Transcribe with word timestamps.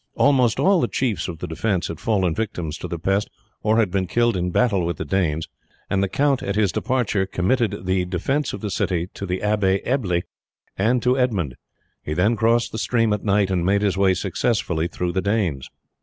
Almost 0.15 0.59
all 0.59 0.81
the 0.81 0.87
chiefs 0.87 1.27
of 1.27 1.37
the 1.37 1.47
defence 1.47 1.87
had 1.87 1.99
fallen 1.99 2.33
victims 2.33 2.75
to 2.79 2.87
the 2.87 2.97
pest, 2.97 3.29
or 3.61 3.77
had 3.77 3.91
been 3.91 4.07
killed 4.07 4.35
in 4.35 4.49
battle 4.49 4.83
with 4.83 4.97
the 4.97 5.05
Danes, 5.05 5.47
and 5.91 6.01
the 6.01 6.09
count 6.09 6.41
at 6.41 6.55
his 6.55 6.71
departure 6.71 7.27
committed 7.27 7.85
the 7.85 8.05
defence 8.05 8.51
of 8.51 8.61
the 8.61 8.71
city 8.71 9.09
to 9.13 9.27
the 9.27 9.43
Abbe 9.43 9.79
Ebble 9.85 10.21
and 10.75 11.05
Edmund. 11.05 11.55
He 12.01 12.15
then 12.15 12.35
crossed 12.35 12.71
the 12.71 12.79
stream 12.79 13.13
at 13.13 13.23
night, 13.23 13.51
and 13.51 13.63
made 13.63 13.83
his 13.83 13.95
way 13.95 14.15
successfully 14.15 14.87
through 14.87 15.11
the 15.11 15.21
Danes. 15.21 15.69